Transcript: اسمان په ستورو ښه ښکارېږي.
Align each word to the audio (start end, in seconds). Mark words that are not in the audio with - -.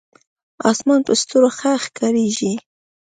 اسمان 0.71 0.99
په 1.07 1.13
ستورو 1.21 1.49
ښه 1.57 1.71
ښکارېږي. 1.83 2.53